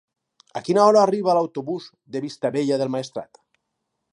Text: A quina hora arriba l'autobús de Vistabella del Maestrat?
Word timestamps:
A 0.59 0.61
quina 0.69 0.85
hora 0.85 1.03
arriba 1.09 1.35
l'autobús 1.39 1.91
de 2.15 2.25
Vistabella 2.25 2.81
del 2.83 2.93
Maestrat? 2.97 3.43